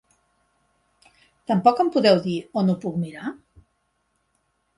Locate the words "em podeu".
1.83-2.17